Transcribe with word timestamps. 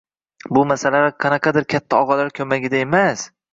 Bu 0.57 0.63
masalalar 0.71 1.13
qanaqadir 1.27 1.69
katta 1.75 2.01
ogʻalar 2.07 2.35
koʻmagida 2.43 2.83
emas 2.89 3.31